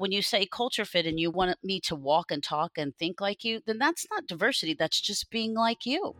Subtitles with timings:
[0.00, 3.20] when you say culture fit and you want me to walk and talk and think
[3.20, 4.72] like you, then that's not diversity.
[4.72, 6.14] That's just being like you.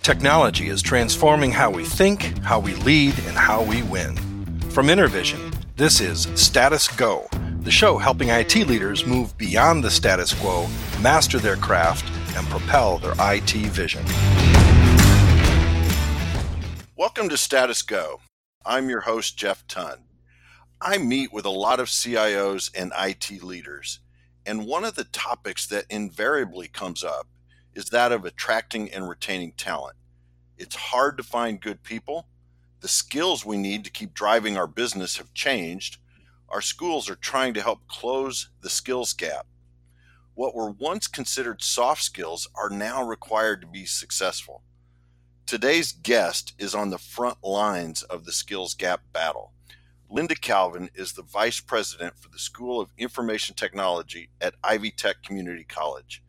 [0.00, 4.16] Technology is transforming how we think, how we lead, and how we win.
[4.70, 7.28] From Intervision, this is Status Go,
[7.60, 10.66] the show helping IT leaders move beyond the status quo,
[11.02, 14.06] master their craft, and propel their IT vision.
[16.96, 18.20] Welcome to Status Go.
[18.66, 20.04] I'm your host, Jeff Ton.
[20.80, 24.00] I meet with a lot of CIOs and IT leaders,
[24.46, 27.26] and one of the topics that invariably comes up
[27.74, 29.96] is that of attracting and retaining talent.
[30.56, 32.28] It's hard to find good people.
[32.80, 35.98] The skills we need to keep driving our business have changed.
[36.48, 39.46] Our schools are trying to help close the skills gap.
[40.32, 44.62] What were once considered soft skills are now required to be successful.
[45.46, 49.52] Today's guest is on the front lines of the skills gap battle.
[50.10, 55.22] Linda Calvin is the vice president for the School of Information Technology at Ivy Tech
[55.22, 56.22] Community College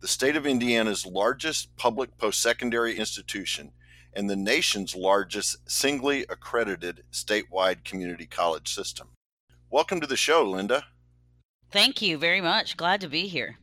[0.00, 3.72] the state of Indiana's largest public post secondary institution
[4.12, 9.08] and the nation's largest singly accredited statewide community college system.
[9.70, 10.84] Welcome to the show, Linda.
[11.70, 12.76] Thank you very much.
[12.76, 13.56] Glad to be here.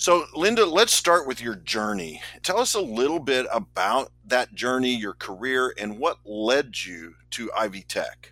[0.00, 2.22] So, Linda, let's start with your journey.
[2.44, 7.50] Tell us a little bit about that journey, your career, and what led you to
[7.52, 8.30] Ivy Tech.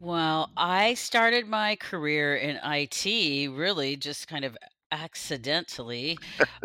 [0.00, 4.56] Well, I started my career in IT really just kind of
[4.92, 6.18] accidentally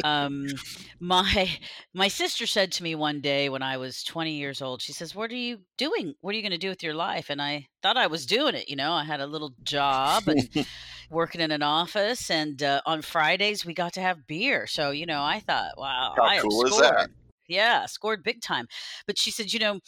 [0.03, 0.45] um,
[0.99, 1.49] my
[1.93, 5.15] my sister said to me one day when i was 20 years old she says
[5.15, 6.13] what are you doing?
[6.21, 7.29] What are you going to do with your life?
[7.29, 10.65] And i thought i was doing it you know i had a little job and
[11.09, 14.67] working in an office and uh, on fridays we got to have beer.
[14.67, 17.09] So you know i thought wow how I cool is that?
[17.47, 18.67] yeah scored big time.
[19.05, 19.79] But she said you know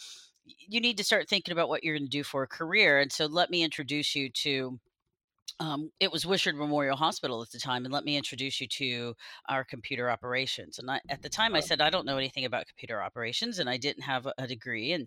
[0.44, 2.98] you need to start thinking about what you're going to do for a career.
[2.98, 4.80] And so let me introduce you to
[5.60, 9.14] um, it was Wishard Memorial Hospital at the time, and let me introduce you to
[9.48, 10.78] our computer operations.
[10.78, 13.68] And I, at the time, I said I don't know anything about computer operations, and
[13.68, 15.06] I didn't have a, a degree, and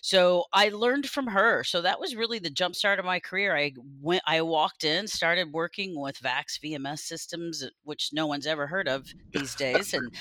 [0.00, 1.64] so I learned from her.
[1.64, 3.56] So that was really the jumpstart of my career.
[3.56, 8.46] I went, I walked in, started working with VAX VMS systems, uh, which no one's
[8.46, 10.12] ever heard of these days, and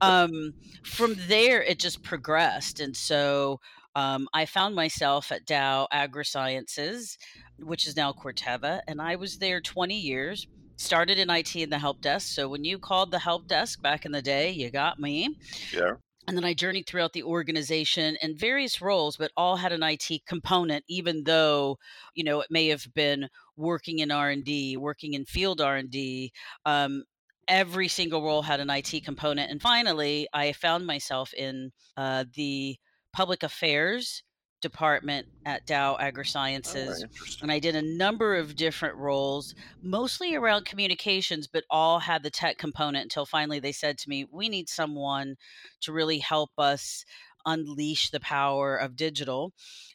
[0.00, 2.80] um, from there it just progressed.
[2.80, 3.60] And so
[3.96, 7.16] um, I found myself at Dow AgroSciences,
[7.58, 10.46] which is now Corteva, and I was there 20 years.
[10.78, 12.34] Started in IT in the help desk.
[12.34, 15.38] So when you called the help desk back in the day, you got me.
[15.72, 15.94] Yeah.
[16.28, 20.26] And then I journeyed throughout the organization in various roles, but all had an IT
[20.26, 21.78] component, even though,
[22.14, 26.32] you know, it may have been working in R&D, working in field R&D,
[26.64, 27.04] um,
[27.48, 29.50] every single role had an IT component.
[29.50, 32.76] And finally, I found myself in uh, the
[33.12, 34.22] public affairs
[34.66, 37.04] department at Dow AgroSciences.
[37.04, 42.22] Oh, and I did a number of different roles, mostly around communications, but all had
[42.22, 45.36] the tech component until finally they said to me, we need someone
[45.82, 47.04] to really help us
[47.44, 49.52] unleash the power of digital.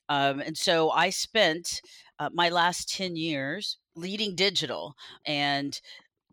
[0.08, 1.82] Um, and so I spent
[2.18, 4.96] uh, my last 10 years leading digital
[5.26, 5.80] and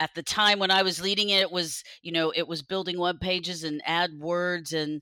[0.00, 3.00] at the time when I was leading it, it was, you know, it was building
[3.00, 5.00] web pages and AdWords and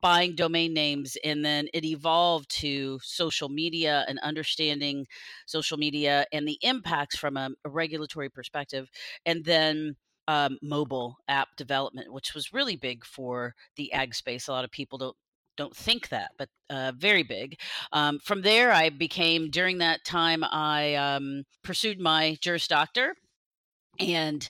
[0.00, 5.06] buying domain names and then it evolved to social media and understanding
[5.46, 8.88] social media and the impacts from a, a regulatory perspective
[9.26, 9.96] and then
[10.28, 14.70] um, mobile app development which was really big for the ag space a lot of
[14.70, 15.16] people don't
[15.58, 17.58] don't think that, but uh, very big.
[17.92, 23.14] Um, from there, I became during that time I um, pursued my Juris Doctor
[23.98, 24.48] and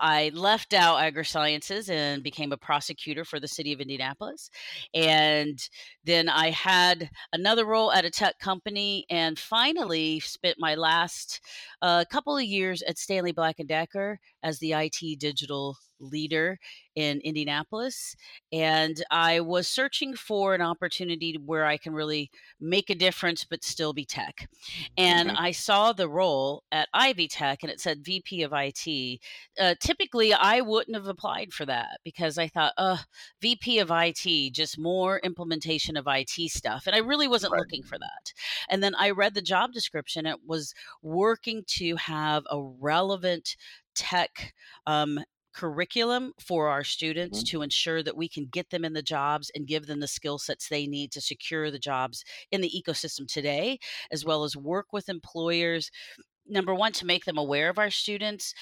[0.00, 4.50] I left Dow AgroSciences and became a prosecutor for the city of Indianapolis.
[4.94, 5.58] And
[6.04, 11.40] then I had another role at a tech company and finally spent my last
[11.82, 16.58] uh, couple of years at Stanley Black & Decker as the IT digital leader
[16.94, 18.14] in Indianapolis.
[18.52, 23.64] And I was searching for an opportunity where I can really make a difference but
[23.64, 24.48] still be tech.
[24.96, 25.38] And.
[25.38, 29.20] I saw the role at Ivy Tech and it said VP of IT.
[29.58, 32.98] Uh, typically, I wouldn't have applied for that because I thought, uh,
[33.40, 36.86] VP of IT, just more implementation of IT stuff.
[36.86, 37.60] And I really wasn't right.
[37.60, 38.32] looking for that.
[38.68, 40.26] And then I read the job description.
[40.26, 43.56] It was working to have a relevant
[43.94, 44.54] tech
[44.86, 45.20] um,
[45.58, 47.56] curriculum for our students mm-hmm.
[47.56, 50.38] to ensure that we can get them in the jobs and give them the skill
[50.38, 53.80] sets they need to secure the jobs in the ecosystem today,
[54.12, 55.90] as well as work with employers.
[56.46, 58.54] Number one, to make them aware of our students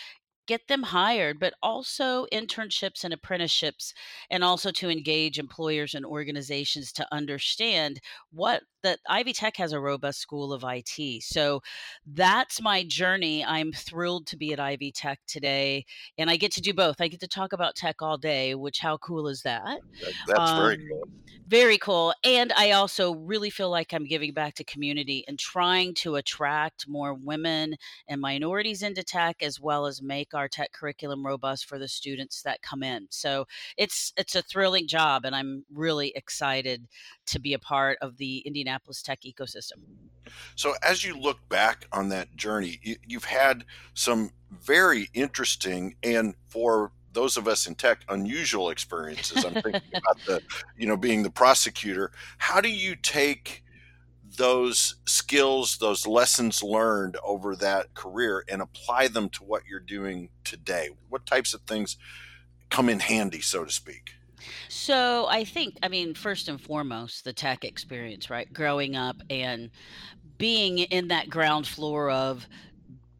[0.46, 3.93] get them hired, but also internships and apprenticeships,
[4.31, 8.00] and also to engage employers and organizations to understand
[8.32, 11.22] what that Ivy Tech has a robust school of IT.
[11.22, 11.60] So
[12.06, 13.44] that's my journey.
[13.44, 15.84] I'm thrilled to be at Ivy Tech today,
[16.19, 17.00] and I get to do both.
[17.00, 19.81] I get to talk about tech all day, which how cool is that?
[20.28, 21.08] That's um, very cool.
[21.48, 22.12] Very cool.
[22.25, 26.88] And I also really feel like I'm giving back to community and trying to attract
[26.88, 27.76] more women
[28.08, 32.42] and minorities into tech as well as make our tech curriculum robust for the students
[32.42, 33.06] that come in.
[33.10, 33.46] So
[33.76, 36.86] it's it's a thrilling job and I'm really excited
[37.26, 39.80] to be a part of the Indianapolis tech ecosystem.
[40.54, 46.34] So as you look back on that journey, you, you've had some very interesting and
[46.48, 49.42] for those of us in tech unusual experiences.
[49.42, 50.42] I'm thinking about the,
[50.76, 52.12] you know, being the prosecutor.
[52.36, 53.64] How do you take
[54.37, 60.31] those skills, those lessons learned over that career and apply them to what you're doing
[60.44, 60.90] today?
[61.08, 61.96] What types of things
[62.70, 64.12] come in handy, so to speak?
[64.69, 68.52] So I think, I mean, first and foremost, the tech experience, right?
[68.52, 69.70] Growing up and
[70.38, 72.46] being in that ground floor of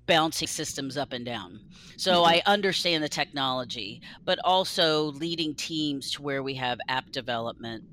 [0.07, 1.61] bouncing systems up and down.
[1.97, 2.35] So mm-hmm.
[2.35, 7.85] I understand the technology, but also leading teams to where we have app development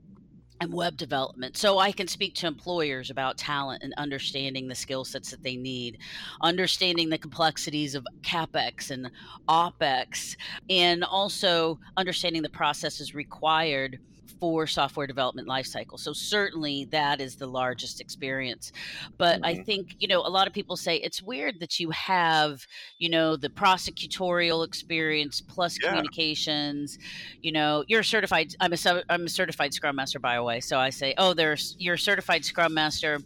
[0.63, 1.57] and web development.
[1.57, 5.55] So I can speak to employers about talent and understanding the skill sets that they
[5.55, 5.99] need,
[6.41, 9.11] understanding the complexities of CapEx and
[9.47, 10.35] OpEx,
[10.69, 13.99] and also understanding the processes required
[14.43, 15.97] for software development lifecycle.
[15.97, 18.73] So certainly that is the largest experience.
[19.17, 19.45] But mm-hmm.
[19.45, 22.67] I think, you know, a lot of people say it's weird that you have,
[22.99, 25.91] you know, the prosecutorial experience plus yeah.
[25.91, 26.99] communications,
[27.41, 30.59] you know, you're certified I'm a I'm a certified scrum master by the way.
[30.59, 33.19] So I say, "Oh, there's you're a certified scrum master."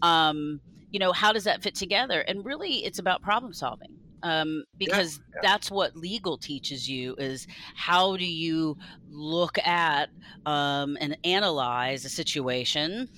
[0.00, 2.20] Um, you know, how does that fit together?
[2.20, 5.50] And really it's about problem solving um, because yeah, yeah.
[5.50, 8.76] that's what legal teaches you is how do you
[9.10, 10.10] look at
[10.46, 13.08] um, and analyze a situation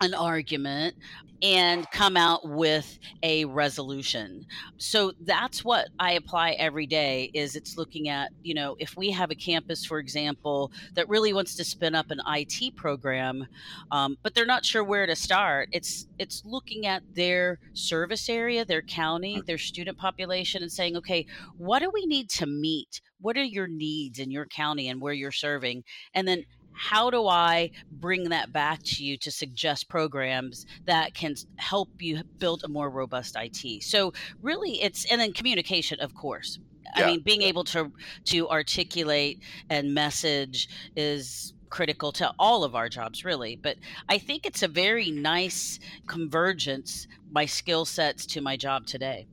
[0.00, 0.94] an argument
[1.42, 4.46] and come out with a resolution.
[4.78, 9.10] So that's what I apply every day is it's looking at, you know, if we
[9.10, 13.46] have a campus, for example, that really wants to spin up an IT program,
[13.90, 15.68] um, but they're not sure where to start.
[15.72, 21.26] It's it's looking at their service area, their county, their student population and saying, okay,
[21.58, 23.00] what do we need to meet?
[23.20, 25.84] What are your needs in your county and where you're serving?
[26.14, 26.44] And then
[26.74, 32.22] how do I bring that back to you to suggest programs that can help you
[32.38, 33.82] build a more robust IT?
[33.82, 34.12] So
[34.42, 36.58] really it's and then communication of course.
[36.96, 37.04] Yeah.
[37.04, 37.92] I mean being able to
[38.26, 39.40] to articulate
[39.70, 43.76] and message is critical to all of our jobs really but
[44.08, 49.26] i think it's a very nice convergence my skill sets to my job today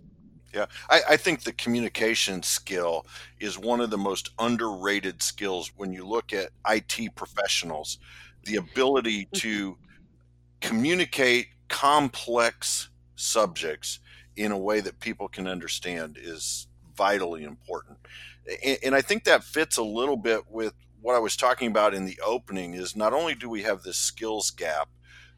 [0.54, 3.06] yeah, I, I, think the communication skill
[3.40, 8.00] is one of the most underrated skills when you look at IT professionals.
[8.46, 9.38] The ability mm-hmm.
[9.40, 9.78] to
[10.60, 14.00] communicate complex subjects
[14.36, 17.98] in a way that people can understand is vitally important.
[18.64, 21.94] And, and I think that fits a little bit with what I was talking about
[21.94, 24.90] in the opening is not only do we have this skills gap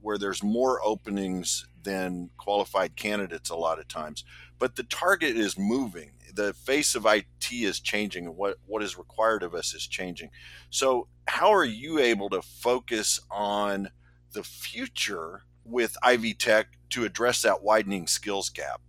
[0.01, 4.25] where there's more openings than qualified candidates a lot of times,
[4.59, 6.11] but the target is moving.
[6.33, 10.29] The face of IT is changing, and what what is required of us is changing.
[10.69, 13.89] So, how are you able to focus on
[14.31, 18.81] the future with Ivy Tech to address that widening skills gap?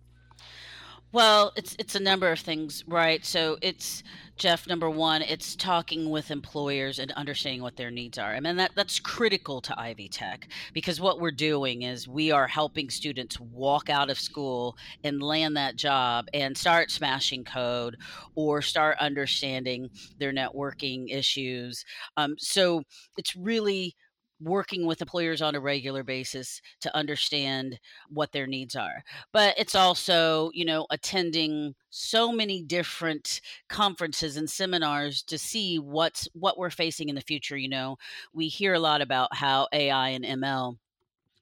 [1.11, 3.23] Well, it's it's a number of things, right?
[3.23, 4.03] So it's
[4.37, 4.67] Jeff.
[4.67, 8.35] Number one, it's talking with employers and understanding what their needs are.
[8.35, 12.47] I mean that that's critical to Ivy Tech because what we're doing is we are
[12.47, 14.75] helping students walk out of school
[15.05, 17.95] and land that job and start smashing code
[18.35, 19.89] or start understanding
[20.19, 21.85] their networking issues.
[22.17, 22.83] Um, so
[23.17, 23.95] it's really
[24.39, 29.03] working with employers on a regular basis to understand what their needs are.
[29.31, 36.27] But it's also you know attending so many different conferences and seminars to see what's
[36.33, 37.97] what we're facing in the future you know.
[38.33, 40.77] We hear a lot about how ai and ml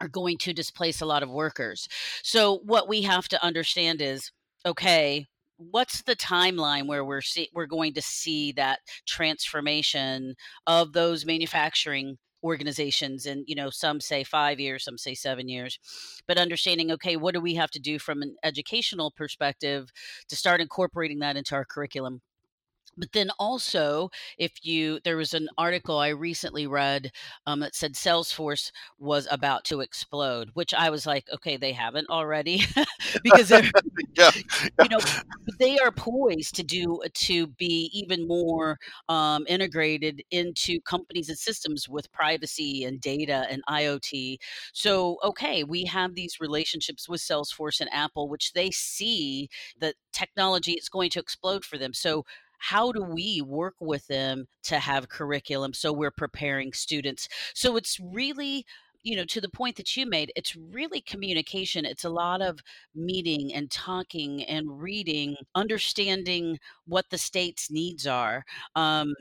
[0.01, 1.87] are going to displace a lot of workers.
[2.23, 4.31] So what we have to understand is
[4.65, 10.35] okay what's the timeline where we're see, we're going to see that transformation
[10.67, 15.79] of those manufacturing organizations and you know some say 5 years some say 7 years
[16.27, 19.91] but understanding okay what do we have to do from an educational perspective
[20.29, 22.21] to start incorporating that into our curriculum
[22.97, 27.11] but then also, if you there was an article I recently read
[27.47, 32.09] um, that said Salesforce was about to explode, which I was like, okay, they haven't
[32.09, 32.63] already,
[33.23, 33.63] because they're,
[34.17, 34.31] Yeah.
[34.79, 35.01] you know,
[35.59, 38.77] they are poised to do to be even more
[39.09, 44.37] um, integrated into companies and systems with privacy and data and IoT.
[44.73, 50.73] So, okay, we have these relationships with Salesforce and Apple, which they see that technology
[50.73, 51.93] is going to explode for them.
[51.93, 52.25] So
[52.63, 57.27] how do we work with them to have curriculum so we're preparing students?
[57.53, 58.65] So it's really
[59.03, 62.61] you know to the point that you made it's really communication it's a lot of
[62.95, 68.45] meeting and talking and reading understanding what the state's needs are
[68.77, 69.13] um,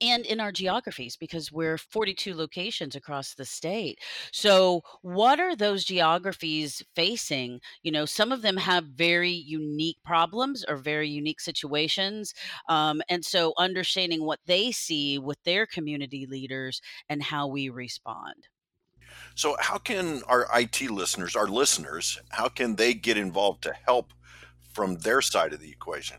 [0.00, 3.98] and in our geographies because we're 42 locations across the state.
[4.32, 7.60] So, what are those geographies facing?
[7.82, 12.34] You know, some of them have very unique problems or very unique situations.
[12.68, 18.48] Um, and so, understanding what they see with their community leaders and how we respond.
[19.34, 24.12] So, how can our IT listeners, our listeners, how can they get involved to help
[24.72, 26.18] from their side of the equation?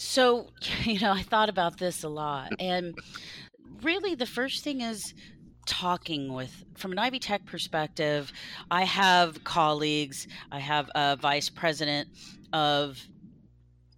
[0.00, 0.46] So,
[0.84, 2.52] you know, I thought about this a lot.
[2.60, 2.96] And
[3.82, 5.12] really, the first thing is
[5.66, 8.32] talking with from an ivy tech perspective
[8.70, 12.08] i have colleagues i have a vice president
[12.54, 12.98] of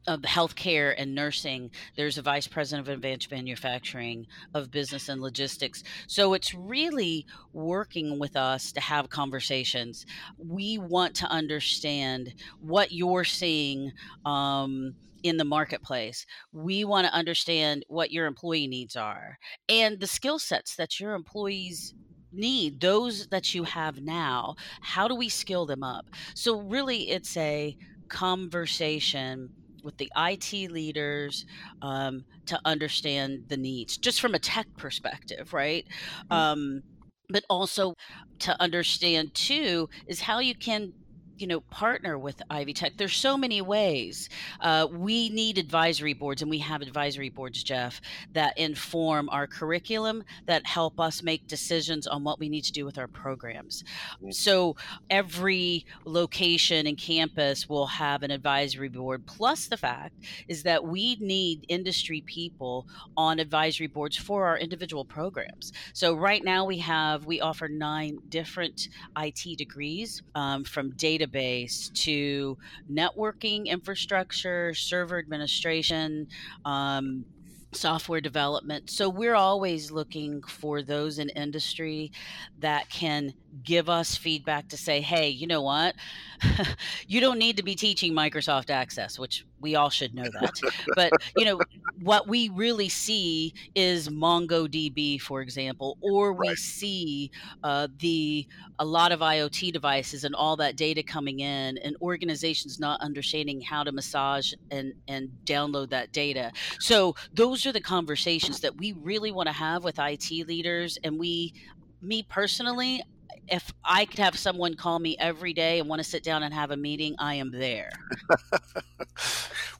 [0.08, 1.70] of healthcare and nursing.
[1.94, 5.84] There's a vice president of advanced manufacturing, of business and logistics.
[6.08, 10.06] So it's really working with us to have conversations.
[10.38, 13.92] We want to understand what you're seeing.
[14.24, 16.26] Um, in the marketplace.
[16.52, 21.14] We want to understand what your employee needs are and the skill sets that your
[21.14, 21.94] employees
[22.32, 24.54] need, those that you have now.
[24.80, 26.06] How do we skill them up?
[26.34, 27.76] So, really, it's a
[28.08, 29.50] conversation
[29.82, 31.46] with the IT leaders
[31.82, 35.86] um, to understand the needs, just from a tech perspective, right?
[36.30, 36.36] Mm.
[36.36, 36.82] Um,
[37.30, 37.94] but also
[38.40, 40.92] to understand too is how you can
[41.40, 42.92] you know partner with ivy tech.
[42.96, 44.28] There's so many ways.
[44.60, 48.00] Uh, we need advisory boards and we have advisory boards jeff
[48.32, 52.84] that inform our curriculum that help us make decisions on what we need to do
[52.84, 53.84] with our programs.
[54.22, 54.34] Mm.
[54.34, 54.76] so
[55.08, 60.14] every location and campus will have an advisory board plus the fact
[60.48, 65.72] is that we need industry people on advisory boards for our individual programs.
[65.92, 70.90] So right now we have we offer nine different it degrees um, from
[71.32, 72.56] database to
[72.90, 76.26] networking infrastructure server administration
[76.64, 77.24] um,
[77.72, 78.90] software development.
[78.90, 82.10] So we're always looking for those in industry
[82.58, 83.32] that can
[83.62, 85.94] give us feedback to say, hey, you know what?
[87.06, 90.62] you don't need to be teaching Microsoft Access, which we all should know that.
[90.94, 91.64] but, you know,
[91.98, 96.56] what we really see is MongoDB, for example, or we Right.
[96.56, 97.30] see
[97.62, 98.46] uh, the
[98.78, 103.60] a lot of IoT devices and all that data coming in, and organizations not understanding
[103.60, 106.50] how to massage and and download that data.
[106.78, 111.18] So those are the conversations that we really want to have with IT leaders, and
[111.18, 111.52] we,
[112.00, 113.02] me personally.
[113.48, 116.54] If I could have someone call me every day and want to sit down and
[116.54, 117.90] have a meeting, I am there.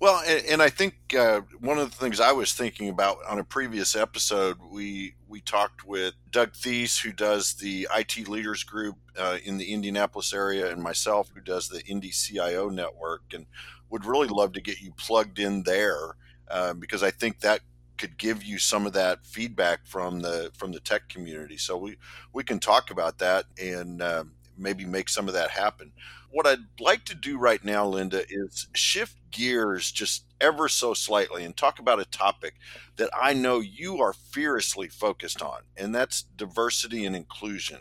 [0.00, 3.38] Well, and, and I think uh, one of the things I was thinking about on
[3.38, 8.97] a previous episode, we we talked with Doug Thies, who does the IT Leaders Group
[9.19, 13.45] uh, in the Indianapolis area, and myself, who does the Indy CIO Network, and
[13.90, 16.17] would really love to get you plugged in there
[16.49, 17.61] uh, because I think that
[18.00, 21.59] could give you some of that feedback from the from the tech community.
[21.59, 21.99] So we
[22.33, 25.92] we can talk about that and um, maybe make some of that happen.
[26.30, 31.45] What I'd like to do right now, Linda, is shift gears just ever so slightly
[31.45, 32.54] and talk about a topic
[32.97, 37.80] that I know you are fiercely focused on, and that's diversity and inclusion.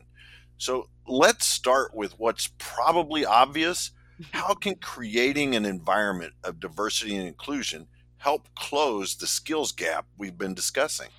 [0.57, 3.91] So let's start with what's probably obvious.
[4.33, 7.87] How can creating an environment of diversity and inclusion
[8.19, 11.09] help close the skills gap we've been discussing?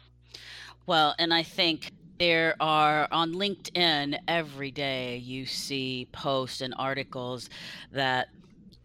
[0.86, 7.48] Well, and I think there are on LinkedIn every day you see posts and articles
[7.92, 8.28] that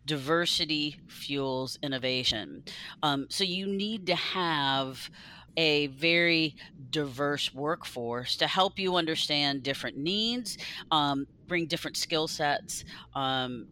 [0.06, 2.64] diversity fuels innovation.
[3.04, 5.10] Um, so you need to have
[5.58, 6.56] a very
[6.90, 10.58] diverse workforce to help you understand different needs,
[10.92, 12.84] um, bring different skill sets.
[13.14, 13.68] Um,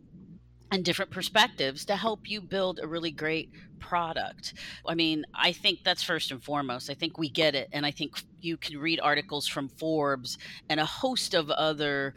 [0.74, 4.56] and different perspectives to help you build a really great product.
[4.88, 6.90] I mean, I think that's first and foremost.
[6.90, 7.70] I think we get it.
[7.72, 10.40] And I think you can read articles from Forbes
[10.70, 12.16] and a host of other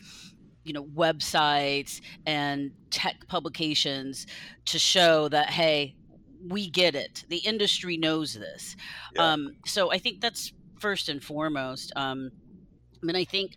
[0.64, 4.26] you know websites and tech publications
[4.64, 5.94] to show that hey
[6.48, 7.24] we get it.
[7.28, 8.76] The industry knows this.
[9.14, 9.32] Yeah.
[9.32, 11.92] Um, so I think that's first and foremost.
[11.94, 12.30] Um,
[13.02, 13.56] I mean, I think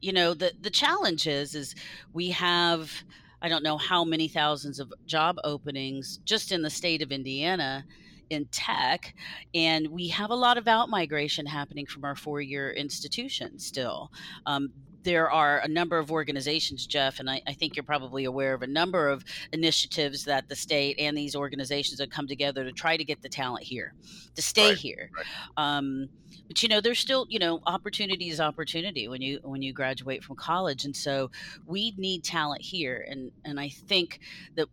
[0.00, 1.74] you know the the challenge is is
[2.12, 2.92] we have
[3.40, 7.84] I don't know how many thousands of job openings just in the state of Indiana
[8.30, 9.14] in tech
[9.54, 14.12] and we have a lot of out migration happening from our four-year institutions still.
[14.44, 14.70] Um,
[15.02, 18.62] there are a number of organizations, Jeff, and I, I, think you're probably aware of
[18.62, 22.96] a number of initiatives that the state and these organizations have come together to try
[22.96, 23.94] to get the talent here,
[24.34, 25.10] to stay Right, here.
[25.16, 25.26] right.
[25.56, 26.08] Um,
[26.46, 30.24] but you know, there's still you know opportunity is opportunity when you when you graduate
[30.24, 31.30] from college, and so
[31.66, 34.20] we need talent here, and and I think
[34.56, 34.68] that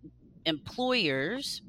[0.46, 1.62] employers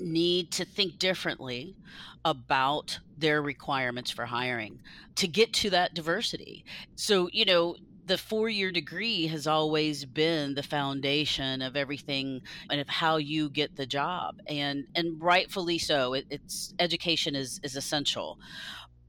[0.00, 1.76] need to think differently
[2.24, 4.80] about their requirements for hiring
[5.16, 6.64] to get to that diversity.
[6.94, 12.80] So, you know, the four year degree has always been the foundation of everything and
[12.80, 17.74] of how you get the job and and rightfully so it, it's education is is
[17.74, 18.38] essential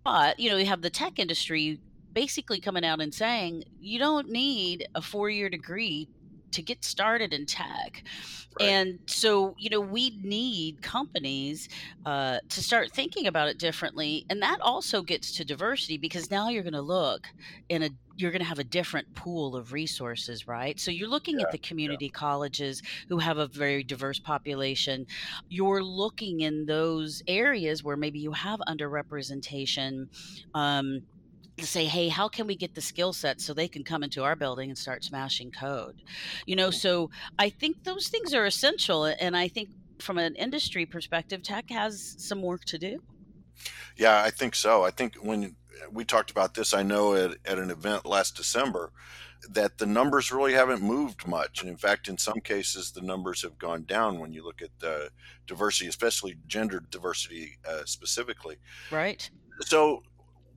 [0.03, 1.79] but you know you have the tech industry
[2.11, 6.09] basically coming out and saying you don't need a four year degree
[6.51, 8.03] to get started in tech
[8.59, 8.77] Right.
[8.79, 11.67] and so, you know, we need companies
[12.05, 14.25] uh, to start thinking about it differently.
[14.29, 17.27] And that also gets to diversity because now you're going to look
[17.69, 20.79] in a you're going to have a different pool of resources, right?
[20.79, 21.97] So you're looking Yeah, at the yeah.
[21.97, 25.05] community colleges who have a very diverse population.
[25.49, 30.05] You're looking in those areas where maybe you have underrepresentation.
[30.55, 31.01] Um,
[31.57, 34.23] to say, hey, how can we get the skill set so they can come into
[34.23, 36.01] our building and start smashing code?
[36.45, 37.09] You know, so
[37.39, 39.05] I think those things are essential.
[39.05, 42.99] And I think from an industry perspective, tech has some work to do.
[43.97, 44.83] Yeah, I think so.
[44.83, 45.55] I think when
[45.91, 48.91] we talked about this, I know at, at an event last December
[49.49, 51.61] that the numbers really haven't moved much.
[51.61, 54.71] And in fact, in some cases, the numbers have gone down when you look at
[54.79, 55.09] the
[55.45, 58.57] diversity, especially gender diversity uh, specifically.
[58.91, 59.29] Right.
[59.61, 60.03] So,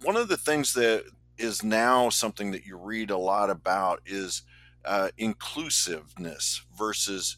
[0.02, 1.04] one of the things that
[1.38, 4.42] is now something that you read a lot about is
[4.84, 7.36] uh, inclusiveness versus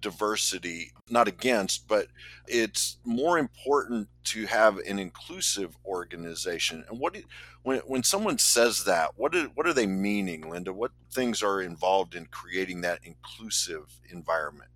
[0.00, 0.92] diversity.
[1.08, 2.08] Not against, but
[2.46, 6.84] it's more important to have an inclusive organization.
[6.88, 7.16] And what
[7.62, 10.72] when when someone says that, what what are they meaning, Linda?
[10.72, 14.70] What things are involved in creating that inclusive environment?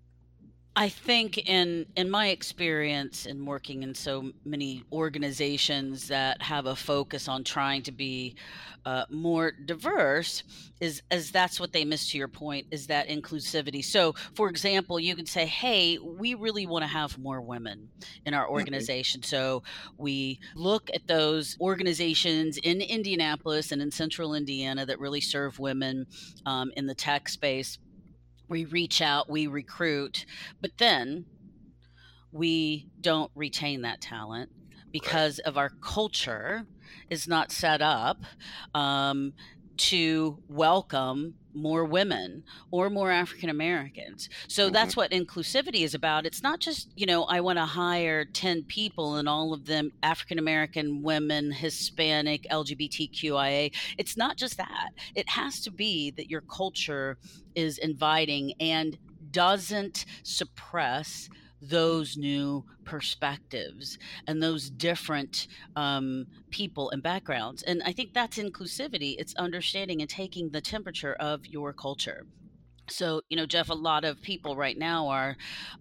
[0.79, 6.75] I think in in my experience in working in so many organizations that have a
[6.75, 8.37] focus on trying to be
[8.85, 10.41] uh, more diverse
[10.79, 13.83] is as that's what they miss to your point is that inclusivity.
[13.83, 17.89] So, for example, you can say, "Hey, we really want to have more women
[18.25, 18.51] in our Mhm.
[18.51, 19.63] organization." So
[19.97, 26.07] we look at those organizations in Indianapolis and in Central Indiana that really serve women
[26.45, 27.79] um, in the tech space
[28.49, 30.25] we reach out, we recruit,
[30.61, 31.25] but then
[32.31, 34.49] we don't retain that talent
[34.91, 36.65] because of our culture
[37.09, 38.23] is not set up
[38.73, 39.33] um,
[39.77, 44.29] to welcome more women or more African Americans.
[44.47, 44.73] So Mhm.
[44.73, 46.25] that's what inclusivity is about.
[46.25, 49.91] It's not just, you know, I want to hire 10 people and all of them
[50.03, 53.71] African American women, Hispanic, LGBTQIA.
[53.97, 54.89] It's not just that.
[55.15, 57.17] It has to be that your culture
[57.55, 58.97] is inviting and
[59.31, 61.29] doesn't suppress
[61.61, 67.63] those new perspectives and those different um, people and backgrounds.
[67.63, 69.15] And I think that's inclusivity.
[69.17, 72.25] It's understanding and taking the temperature of your culture.
[72.89, 75.35] So, you know, Jeff, a lot of people right now are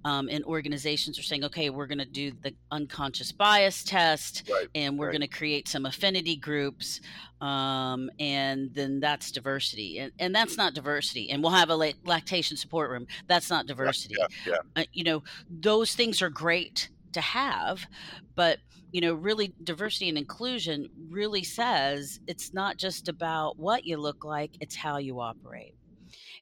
[0.05, 4.68] um, in organizations are saying, okay, we're going to do the unconscious bias test Right.
[4.75, 5.12] and we're Right.
[5.12, 7.01] going to create some affinity groups.
[7.40, 9.99] Um, and then that's diversity.
[9.99, 11.31] And, and that's not diversity.
[11.31, 13.07] And we'll have a lactation support room.
[13.27, 14.27] That's not diversity Yeah.
[14.47, 14.57] Yeah.
[14.77, 17.87] uh, you know those things are great to have
[18.35, 18.59] but
[18.92, 24.25] you know really diversity and inclusion really says it's not just about what you look
[24.25, 25.75] like it's how you operate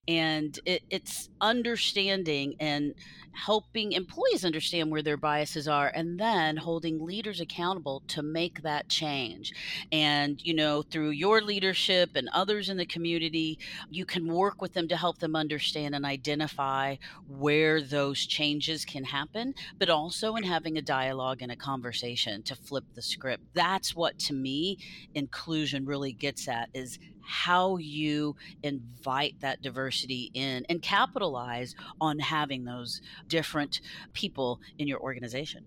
[0.09, 2.95] and it, it's understanding and
[3.33, 8.89] helping employees understand where their biases are and then holding leaders accountable to make that
[8.89, 9.53] change.
[9.93, 13.59] And you know through your leadership and others in the community
[13.91, 16.97] you can work with them to help them understand and identify
[17.29, 22.55] where those changes can happen but also in having a dialogue and a conversation to
[22.55, 23.43] flip the script.
[23.55, 24.79] That's what to me
[25.15, 32.65] inclusion really gets at is how you invite that diversity in and capitalize on having
[32.65, 33.81] those different
[34.13, 35.65] people in your organization.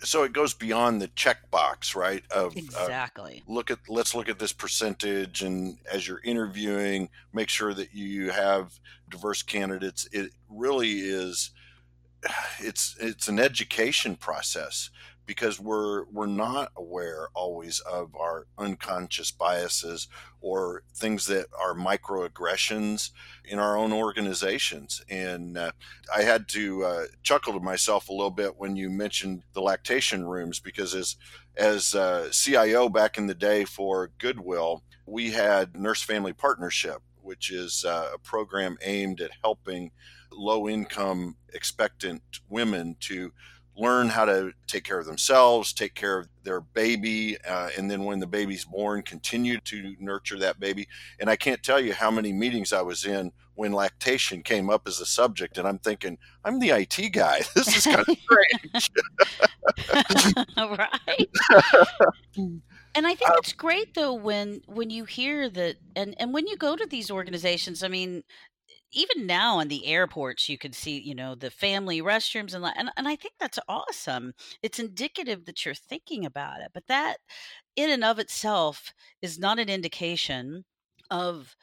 [0.00, 2.22] So it goes beyond the checkbox, right?
[2.30, 3.42] Of uh, Exactly.
[3.48, 8.30] look at let's look at this percentage and as you're interviewing make sure that you
[8.30, 11.50] have diverse candidates it really is
[12.60, 14.90] it's it's an education process
[15.28, 20.08] because we're we're not aware always of our unconscious biases
[20.40, 23.10] or things that are microaggressions
[23.44, 25.02] in our own organizations.
[25.10, 25.72] And uh,
[26.12, 30.24] i had to uh, chuckle to myself a little bit when you mentioned the lactation
[30.24, 31.16] rooms because as
[31.56, 37.50] as uh, cio back in the day for goodwill we had nurse family partnership which
[37.50, 39.90] is uh, a program aimed at helping
[40.32, 43.32] low income expectant women to
[43.78, 48.04] learn how to take care of themselves, take care of their baby, uh, and then
[48.04, 50.88] when the baby's born, continue to nurture that baby.
[51.20, 54.86] And I can't tell you how many meetings I was in when lactation came up
[54.86, 57.40] as a subject, and I'm thinking, I'm the IT guy.
[57.54, 58.90] This is kind of strange.
[60.56, 61.28] right.
[62.94, 66.56] and I think it's great though when when you hear that and and when you
[66.56, 68.22] go to these organizations, I mean,
[68.92, 72.90] even now in the airports you can see you know the family restrooms and and,
[72.96, 74.32] and i think that's awesome.
[74.62, 77.18] It's indicative that you're thinking about it but that
[77.76, 80.64] in and of itself is not an indication
[81.10, 81.56] of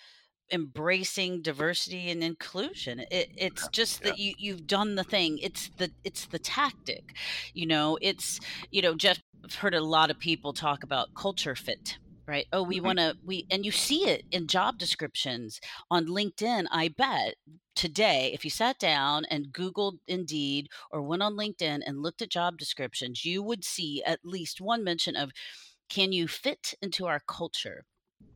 [0.51, 3.03] embracing diversity and inclusion.
[3.11, 4.03] It, it's just Yeah.
[4.03, 5.39] that you you've done the thing.
[5.39, 7.15] It's the it's the tactic
[7.53, 7.97] you know?
[8.01, 8.39] It's
[8.71, 12.63] you know jeff i've heard a lot of people talk about culture fit right oh
[12.63, 12.81] we Mhm.
[12.81, 15.59] want to we and you see it in job descriptions
[15.91, 17.35] on linkedin i bet
[17.75, 22.29] today if you sat down and googled indeed or went on linkedin and looked at
[22.29, 25.31] job descriptions you would see at least one mention of
[25.89, 27.85] can you fit into our culture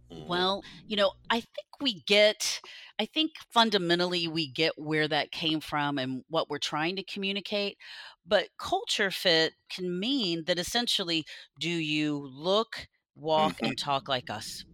[0.09, 0.49] Mhm.
[0.49, 2.61] well, you know, I think we get,
[2.99, 7.77] I think fundamentally we get where that came from and what we're trying to communicate.
[8.25, 11.25] But culture fit can mean that essentially,
[11.59, 12.87] do you look,
[13.21, 13.75] walk, and mm-hmm.
[13.75, 14.65] talk like us?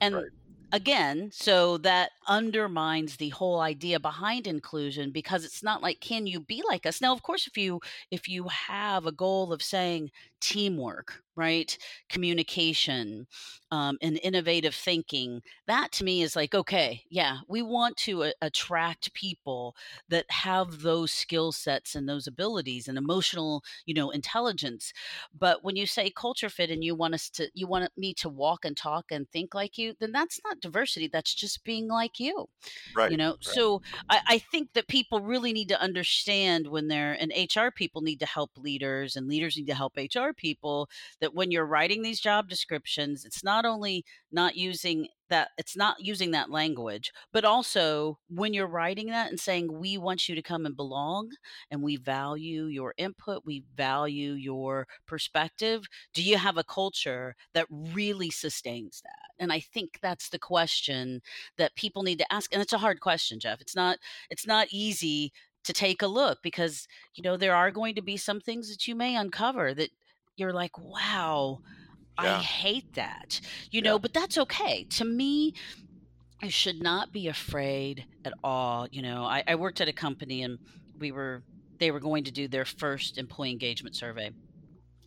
[0.00, 0.24] And Right.
[0.72, 6.40] again, so that undermines the whole idea behind inclusion because it's not like can you
[6.40, 7.00] be like us?
[7.00, 11.76] Now, of course, if you if you have a goal of saying teamwork, right,
[12.08, 13.26] communication,
[13.70, 18.32] um, and innovative thinking, that to me is like okay, yeah, we want to a-
[18.42, 19.76] attract people
[20.08, 24.92] that have those skill sets and those abilities and emotional, you know, intelligence.
[25.32, 28.28] But when you say culture fit and you want us to, you want me to
[28.28, 31.08] walk and talk and think like you, then that's not diversity.
[31.08, 32.48] That's just being like you,
[32.94, 33.10] Right.
[33.10, 33.36] you know?
[33.44, 33.60] right.
[33.60, 38.02] So I, I think that people really need to understand when they're, and HR people
[38.02, 40.88] need to help leaders and leaders need to help HR people
[41.20, 45.96] that when you're writing these job descriptions, it's not only not using that it's not
[46.00, 50.42] using that language but also when you're writing that and saying we want you to
[50.42, 51.30] come and belong
[51.70, 57.66] and we value your input we value your perspective do you have a culture that
[57.70, 59.30] really sustains that?
[59.38, 61.22] And i think that's the question
[61.56, 63.60] that people need to ask and it's a hard question jeff.
[63.60, 65.32] It's not it's not easy
[65.64, 68.88] to take a look because you know there are going to be some things that
[68.88, 69.90] you may uncover that
[70.36, 71.58] you're like wow
[72.18, 73.40] I hate that.
[73.72, 73.82] You Yeah.
[73.82, 74.84] know, but that's okay.
[74.90, 75.54] To me,
[76.42, 78.86] you should not be afraid at all.
[78.90, 80.58] You know, I, I worked at a company and
[80.98, 81.44] we were
[81.78, 84.30] they were going to do their first employee engagement survey.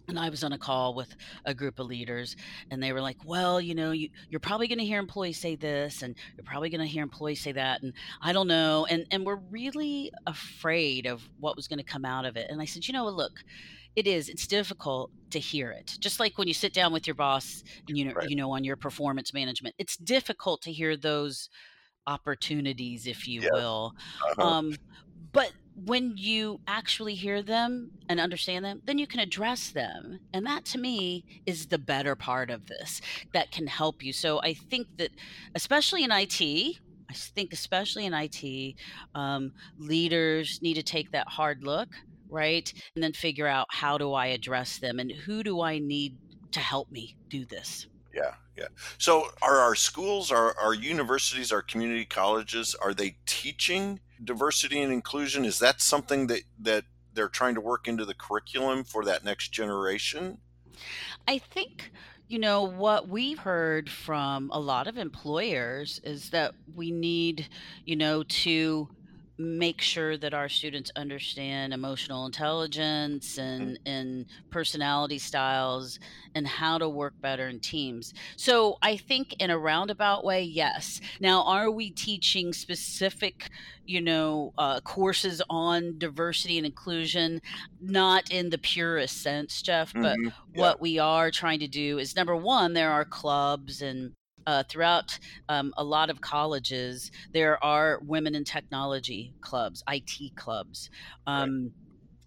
[0.09, 2.36] And I was on a call with a group of leaders,
[2.69, 5.55] and they were like, "Well, you know, you, you're probably going to hear employees say
[5.55, 9.05] this, and you're probably going to hear employees say that, and I don't know." And
[9.12, 12.47] and we're really afraid of what was going to come out of it.
[12.49, 13.39] And I said, "You know, look,
[13.95, 14.29] it is.
[14.29, 15.97] It's difficult to hear it.
[15.99, 18.29] Just like when you sit down with your boss, and you know, Right.
[18.29, 21.49] you know, on your performance management, it's difficult to hear those
[22.08, 23.49] opportunities, if you Yes.
[23.51, 23.93] will.
[24.21, 24.43] Uh-huh.
[24.47, 24.75] Um,
[25.32, 30.19] but when you actually hear them and understand them, then you can address them.
[30.34, 33.01] And that to me is the better part of this
[33.34, 34.13] that can help you.
[34.13, 35.12] So I think that,
[35.56, 36.41] especially in IT,
[37.10, 38.75] I think especially in IT,
[39.15, 41.89] um, leaders need to take that hard look,
[42.34, 42.74] right?
[42.96, 46.17] And then figure out how do I address them and who do I need
[46.52, 47.88] to help me do this.
[48.13, 48.67] Yeah, yeah.
[48.98, 54.93] So, are our schools, our our universities, our community colleges, are they teaching diversity and
[54.93, 55.46] inclusion?
[55.46, 59.50] Is that something that that they're trying to work into the curriculum for that next
[59.50, 60.39] generation?
[61.28, 61.91] I think,
[62.28, 67.48] you know, what we've heard from a lot of employers is that we need,
[67.86, 68.89] you know, to
[69.38, 75.98] make sure that our students understand emotional intelligence and and personality styles
[76.36, 78.13] and how to work better in teams.
[78.38, 81.00] So I think in a roundabout way, yes.
[81.19, 83.50] Now, are we teaching specific,
[83.86, 87.39] you know, uh, courses on diversity and inclusion?
[87.80, 90.34] Not in the purest sense, Jeff, but Mhm.
[90.54, 90.74] Yeah.
[90.74, 94.13] what we are trying to do is number one, there are clubs and
[94.47, 95.17] uh, throughout
[95.49, 100.89] um, a lot of colleges, there are women in technology clubs, IT clubs.
[101.27, 101.71] Um, right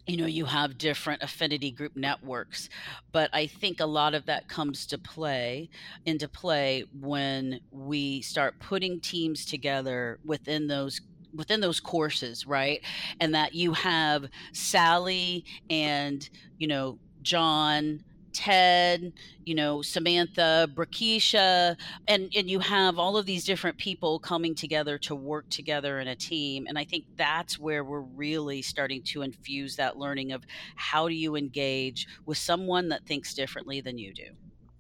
[0.07, 2.69] you know you have different affinity group networks
[3.13, 5.69] but i think a lot of that comes to play
[6.05, 11.01] into play when we start putting teams together within those
[11.35, 12.81] within those courses right
[13.21, 18.01] and that you have sally and you know john
[18.37, 21.75] Ted, you know, Samantha, Brakisha,
[22.07, 26.09] and and you have all of these different people coming together to work together in
[26.09, 26.67] a team.
[26.69, 30.45] And I think that's where we're really starting to infuse that learning of
[30.75, 34.27] how do you engage with someone that thinks differently than you do.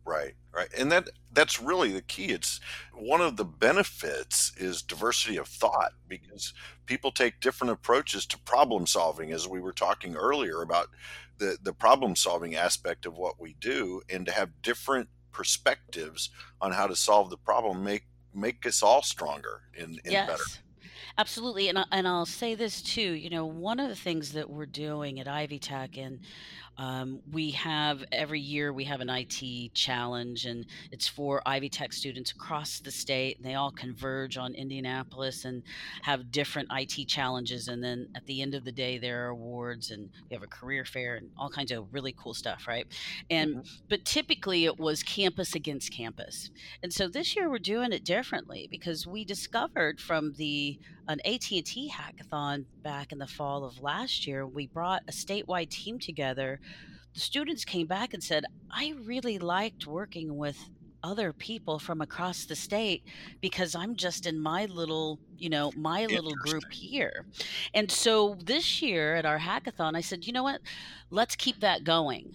[0.05, 0.69] Right, right.
[0.77, 2.27] And that that's really the key.
[2.27, 2.61] It's
[2.95, 6.53] one of the benefits is diversity of thought because
[6.85, 10.88] people take different approaches to problem solving as we were talking earlier about
[11.38, 16.72] the the problem solving aspect of what we do and to have different perspectives on
[16.72, 20.29] how to solve the problem make make us all stronger and, and yes.
[20.29, 20.44] better.
[21.18, 23.12] Absolutely, and and I'll say this too.
[23.12, 26.20] You know, one of the things that we're doing at Ivy Tech, and
[26.79, 31.93] um, we have every year we have an IT challenge, and it's for Ivy Tech
[31.93, 33.39] students across the state.
[33.39, 35.62] And they all converge on Indianapolis and
[36.03, 37.69] have different IT challenges.
[37.69, 40.49] And then at the end of the day, there are awards, and we have a
[40.49, 42.87] career fair and all kinds of really cool stuff, right?
[43.31, 43.85] And mm-hmm.
[43.89, 46.51] but typically it was campus against campus,
[46.83, 51.93] and so this year we're doing it differently because we discovered from the an AT&T
[51.95, 54.47] hackathon back in the fall of last year.
[54.47, 56.61] We brought a statewide team together.
[57.16, 60.68] The students came back and said, "I really liked working with
[61.02, 63.05] other people from across the state
[63.40, 67.24] because I'm just in my little, you know, my little group here.
[67.72, 70.61] And so this year at our hackathon, I said, you know what?
[71.09, 72.35] Let's keep that going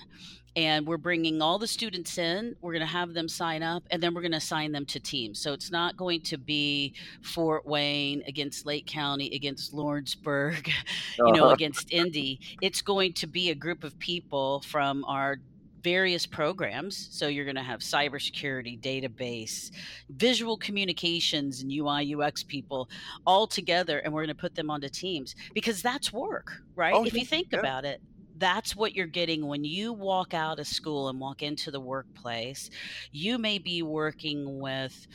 [0.56, 4.02] and we're bringing all the students in we're going to have them sign up and
[4.02, 7.66] then we're going to assign them to teams so it's not going to be fort
[7.66, 10.70] wayne against lake county against lawrenceburg
[11.18, 11.54] you know uh-huh.
[11.54, 15.38] against indy it's going to be a group of people from our
[15.84, 17.10] various programs.
[17.12, 19.72] So you're going to have cybersecurity, database,
[20.10, 22.90] visual communications, and UI UX people
[23.26, 26.94] all together, and we're going to put them onto teams because that's work, right?
[26.94, 27.60] Oh, if you think yeah.
[27.60, 28.02] about it,
[28.42, 32.70] that's what you're getting when you walk out of school and walk into the workplace.
[33.12, 35.08] You may be working with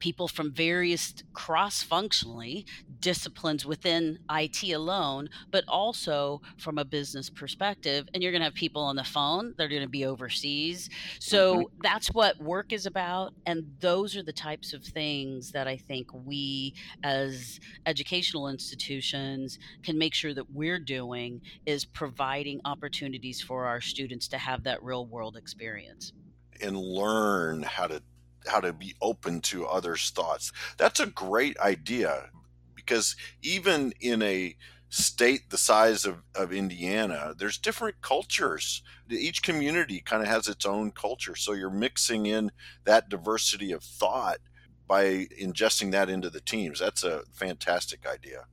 [0.00, 2.66] people from various cross functionally
[3.00, 8.08] disciplines within IT alone, but also from a business perspective.
[8.12, 10.90] And you're going to have people on the phone, they're going to be overseas.
[11.18, 11.80] So mm-hmm.
[11.82, 13.34] that's what work is about.
[13.46, 19.98] And those are the types of things that I think we as educational institutions can
[19.98, 25.06] make sure that we're doing is providing opportunities for our students to have that real
[25.06, 26.12] world experience
[26.62, 28.02] and learn how to
[28.46, 30.52] how to be open to others' thoughts.
[30.76, 32.30] That's a great idea
[32.74, 34.56] because even in a
[34.88, 38.82] state the size of, of Indiana, there's different cultures.
[39.08, 41.36] Each community kind of has its own culture.
[41.36, 42.50] So you're mixing in
[42.84, 44.38] that diversity of thought
[44.88, 46.80] by ingesting that into the teams.
[46.80, 48.46] That's a fantastic idea.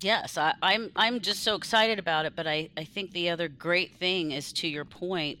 [0.00, 2.34] Yes, I, I'm I'm just so excited about it.
[2.34, 5.38] But I, I think the other great thing is to your point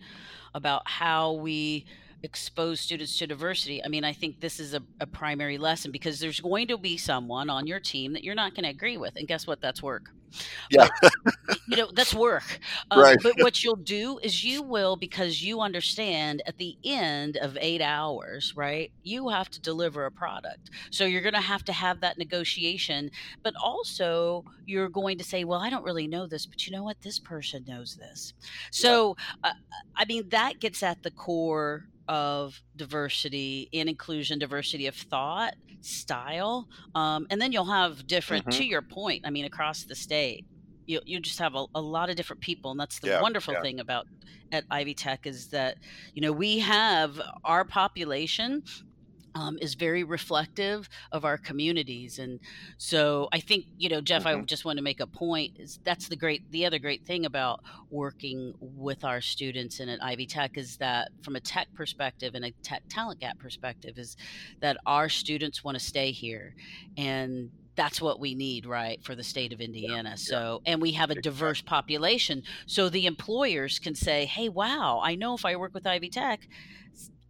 [0.54, 1.86] about how we
[2.24, 3.84] expose students to diversity.
[3.84, 6.96] I mean, I think this is a, a, primary lesson because there's going to be
[6.96, 9.16] someone on your team that you're not going to agree with.
[9.16, 9.60] And guess what?
[9.60, 10.10] That's work.
[10.70, 10.88] Yeah.
[11.02, 11.12] But,
[11.68, 12.58] you know, that's work.
[12.90, 13.18] Um, right.
[13.22, 17.82] But what you'll do is you will, because you understand at the end of eight
[17.82, 20.70] hours, right, you have to deliver a product.
[20.90, 23.10] So you're going to have to have that negotiation.
[23.42, 26.84] But also, you're going to say, well, I don't really know this, but you know
[26.84, 27.02] what?
[27.02, 28.32] This person knows this.
[28.70, 29.52] So, uh,
[29.94, 36.68] I mean, that gets at the core of diversity and inclusion, diversity of thought, style,
[36.94, 38.46] um, and then you'll have different.
[38.46, 38.58] Mm-hmm.
[38.58, 40.44] To your point, I mean, across the state,
[40.86, 43.54] you you just have a, a lot of different people, and that's the yeah, wonderful
[43.54, 43.62] yeah.
[43.62, 44.06] thing about
[44.52, 45.78] at Ivy Tech is that
[46.14, 48.62] you know we have our population
[49.34, 52.40] um, is very reflective of our communities and
[52.78, 54.40] so i think you know jeff mm-hmm.
[54.40, 57.26] i just want to make a point is that's the great the other great thing
[57.26, 62.34] about working with our students in at ivy tech is that from a tech perspective
[62.34, 64.16] and a tech talent gap perspective is
[64.60, 66.54] that our students want to stay here
[66.96, 70.72] and that's what we need right for the state of indiana yeah, so yeah.
[70.72, 75.34] and we have a diverse population so the employers can say hey wow i know
[75.34, 76.46] if i work with ivy tech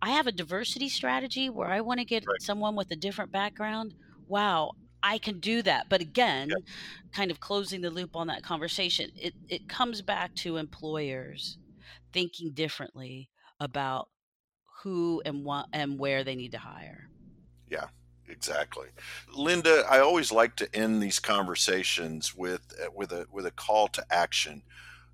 [0.05, 2.43] I have a diversity strategy where I want to get right.
[2.43, 3.95] someone with a different background.
[4.29, 5.87] Wow, I can do that.
[5.89, 6.57] But again, yeah.
[7.11, 11.57] kind of closing the loop on that conversation, it, it comes back to employers
[12.13, 14.11] thinking differently about
[14.83, 17.09] who and what and where they need to hire.
[17.71, 17.87] Yeah,
[18.29, 18.89] exactly.
[19.35, 23.89] Linda, I always like to end these conversations with uh, with a with a call
[23.89, 24.65] to action.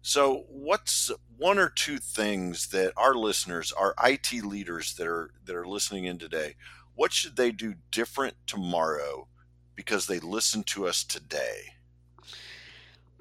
[0.02, 5.54] So, what's one or two things that our listeners, our IT leaders that are that
[5.54, 6.54] are listening in today,
[6.94, 9.28] what should they do different tomorrow
[9.74, 11.74] because they listened to us today?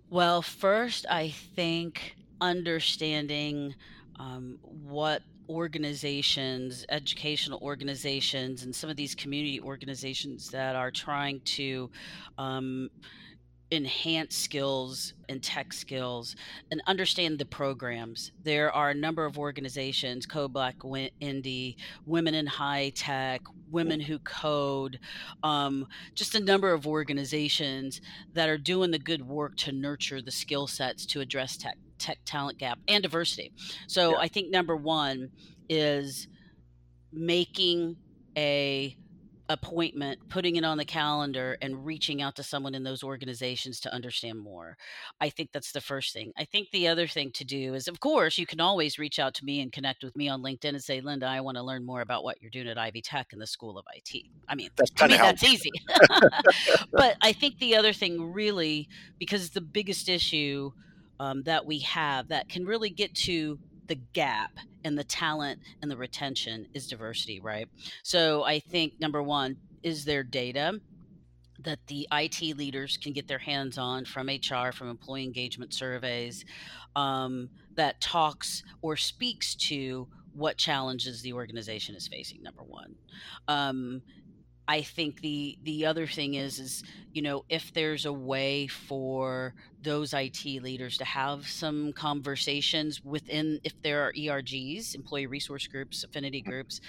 [0.09, 3.75] Well, first, I think understanding
[4.17, 11.89] um, what organizations, educational organizations, and some of these community organizations that are trying to
[12.37, 12.89] um,
[13.71, 16.35] enhance skills and tech skills
[16.71, 18.31] and understand the programs.
[18.43, 20.75] There are a number of organizations, Code Black
[21.19, 24.99] Indy, Women in High Tech, Women Who Code,
[25.43, 28.01] um, just a number of organizations
[28.33, 32.19] that are doing the good work to nurture the skill sets to address tech, tech
[32.25, 33.51] talent gap and diversity.
[33.87, 34.17] So yeah.
[34.17, 35.29] I think number one
[35.69, 36.27] is
[37.11, 37.97] making
[38.35, 38.97] a
[39.49, 43.93] appointment, putting it on the calendar, and reaching out to someone in those organizations to
[43.93, 44.77] understand more.
[45.19, 46.31] I think that's the first thing.
[46.37, 49.33] I think the other thing to do is, of course, you can always reach out
[49.35, 51.83] to me and connect with me on LinkedIn and say, Linda, I want to learn
[51.83, 54.23] more about what you're doing at Ivy Tech in the School of IT.
[54.47, 55.71] I mean, that's to me, that's easy.
[56.91, 60.71] but I think the other thing, really, because the biggest issue
[61.19, 63.59] um, that we have that can really get to
[63.89, 64.51] the gap
[64.85, 67.67] and the talent and the retention is diversity, right?
[68.03, 70.79] So I think number one is there data
[71.63, 76.45] that the IT leaders can get their hands on from HR, from employee engagement surveys,
[76.95, 82.41] um, that talks or speaks to what challenges the organization is facing.
[82.43, 82.95] Number one,
[83.47, 84.01] um,
[84.67, 89.55] I think the the other thing is is you know if there's a way for
[89.81, 96.03] those IT leaders to have some conversations within if there are ERGs, employee resource groups,
[96.03, 96.81] affinity groups,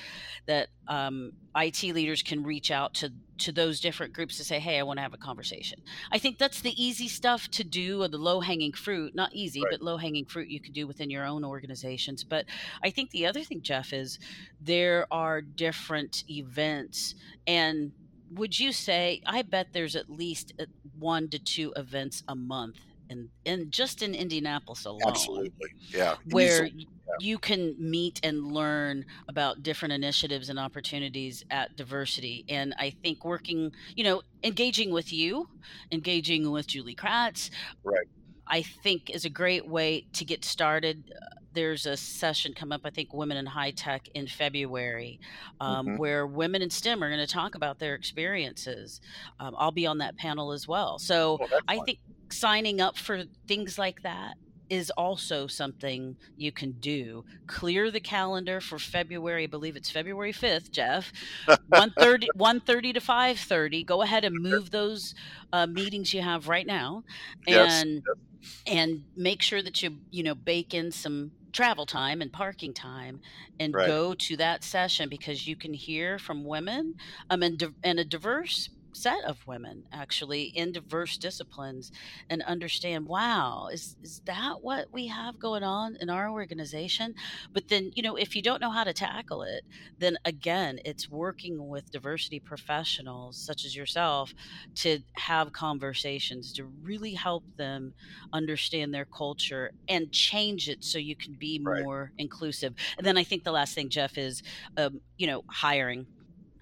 [0.47, 4.79] that um, IT leaders can reach out to to those different groups to say, "Hey,
[4.79, 8.09] I want to have a conversation." I think that's the easy stuff to do, or
[8.09, 9.15] the low hanging fruit.
[9.15, 9.71] Not easy, right.
[9.71, 12.25] but low hanging fruit you can do within your own organizations.
[12.25, 12.47] But
[12.83, 14.19] I think the other thing, Jeff, is
[14.61, 17.15] there are different events
[17.47, 17.93] and
[18.33, 20.53] would you say i bet there's at least
[21.01, 22.77] one to two events a month
[23.11, 26.85] and and just in indianapolis alone absolutely yeah where yeah.
[27.19, 33.25] you can meet and learn about different initiatives and opportunities at diversity and i think
[33.25, 35.49] working you know engaging with you
[35.91, 37.51] engaging with julie kratz
[37.83, 38.07] right
[38.47, 41.13] i think is a great way to get started
[41.53, 45.21] there's a session come up, I think, Women in High Tech in February,
[45.61, 45.97] um, mm-hmm.
[45.97, 49.01] where women in STEM are going to talk about their experiences.
[49.41, 50.99] Um, I'll be on that panel as well.
[50.99, 51.87] So oh, I fun.
[51.87, 51.99] think
[52.31, 54.35] signing up for things like that
[54.71, 57.25] is also something you can do.
[57.49, 59.45] Clear the calendar for February.
[59.45, 61.13] I believe it's February 5th, Jeff.
[61.49, 63.85] 1.30, 1.30 to 5.30.
[63.85, 65.15] Go ahead and move those
[65.53, 67.03] uh, meetings you have right now.
[67.49, 68.57] And yes.
[68.67, 73.21] and make sure that you, you know, bake in some travel time and parking time
[73.59, 73.87] and right.
[73.87, 76.95] go to that session because you can hear from women
[77.29, 81.93] um, and, and a diverse set of women actually in diverse disciplines
[82.29, 87.15] and understand wow is is that what we have going on in our organization
[87.53, 89.63] but then you know if you don't know how to tackle it
[89.99, 94.35] then again it's working with diversity professionals such as yourself
[94.75, 97.95] to have conversations to really help them
[98.33, 101.83] understand their culture and change it so you can be right.
[101.83, 104.43] more inclusive and then i think the last thing jeff is
[104.77, 106.07] um, you know hiring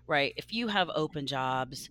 [0.08, 0.32] right?
[0.36, 1.90] If you have open jobs,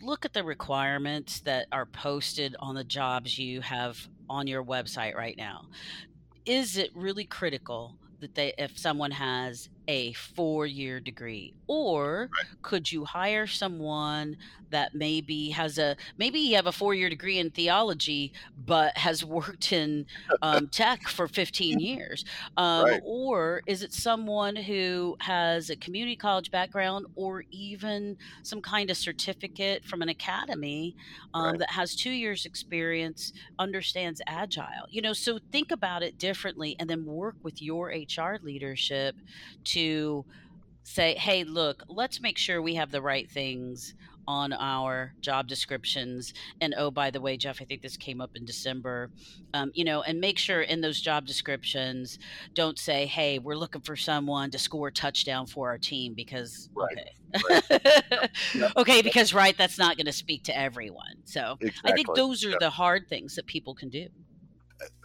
[0.00, 3.98] look at the requirements that are posted on the jobs you have
[4.30, 5.66] on your website right now.
[6.44, 12.62] Is it really critical that they if someone has a four year degree or right.
[12.62, 14.36] could you hire someone
[14.70, 18.32] that maybe has a maybe you have a four year degree in theology
[18.66, 20.04] but has worked in
[20.42, 22.24] um, tech for 15 years
[22.58, 23.00] um, right.
[23.02, 28.96] or is it someone who has a community college background or even some kind of
[28.96, 30.94] certificate from an academy
[31.32, 31.58] um, right.
[31.60, 36.90] that has two years experience understands agile you know so think about it differently and
[36.90, 39.16] then work with your hr leadership
[39.64, 39.77] to
[40.82, 43.94] say, hey, look, let's make sure we have the right things
[44.28, 46.34] on our job descriptions.
[46.60, 49.10] And oh, by the way, Jeff, I think this came up in December.
[49.54, 52.18] Um, you know, and make sure in those job descriptions,
[52.54, 56.68] don't say, "Hey, we're looking for someone to score a touchdown for our team," because
[56.74, 56.98] right.
[57.34, 58.02] okay,
[58.54, 58.70] right.
[58.76, 61.16] okay, because right, that's not going to speak to everyone.
[61.24, 61.92] So exactly.
[61.92, 64.08] I think those are the hard things that people can do.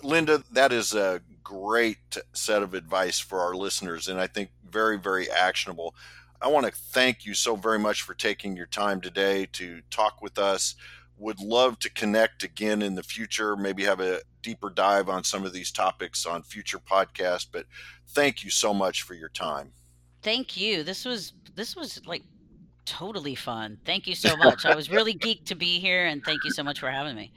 [0.03, 4.97] Linda, that is a great set of advice for our listeners, and I think very,
[4.97, 5.95] very actionable.
[6.41, 10.21] I want to thank you so very much for taking your time today to talk
[10.21, 10.75] with us.
[11.17, 15.45] Would love to connect again in the future, maybe have a deeper dive on some
[15.45, 17.47] of these topics on future podcasts.
[17.49, 17.65] But
[18.09, 19.71] thank you so much for your time.
[20.21, 20.83] Thank you.
[20.83, 22.23] This was this was like
[22.85, 23.77] totally fun.
[23.85, 24.65] Thank you so much.
[24.65, 27.31] I was really geeked to be here, and thank you so much for having me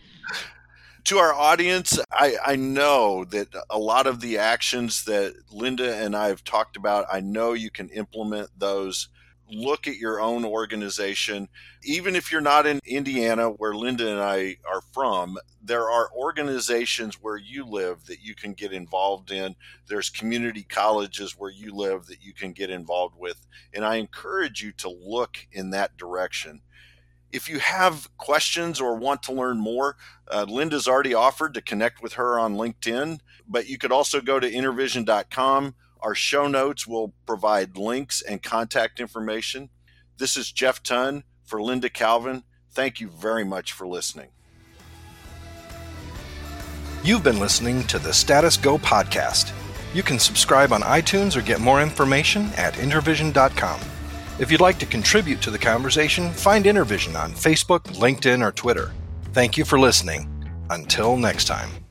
[1.06, 6.16] to our audience, I, I know that a lot of the actions that Linda and
[6.16, 9.08] I have talked about, I know you can implement those.
[9.48, 11.48] Look at your own organization.
[11.84, 17.22] Even if you're not in Indiana, where Linda and I are from, there are organizations
[17.22, 19.54] where you live that you can get involved in.
[19.86, 23.46] There's community colleges where you live that you can get involved with.
[23.72, 26.62] And I encourage you to look in that direction.
[27.32, 29.96] If you have questions or want to learn more,
[30.30, 34.40] uh, Linda's already offered to connect with her on LinkedIn, but you could also go
[34.40, 35.74] to intervision.com.
[36.00, 39.70] Our show notes will provide links and contact information.
[40.18, 42.44] This is Jeff Ton for Linda Calvin.
[42.70, 44.28] Thank you very much for listening.
[47.02, 49.52] You've been listening to the Status Go podcast.
[49.94, 53.95] You can subscribe on iTunes or get more information at intervision.com.
[54.38, 58.92] If you'd like to contribute to the conversation, find Intervision on Facebook, LinkedIn, or Twitter.
[59.32, 60.28] Thank you for listening.
[60.68, 61.85] Until next time.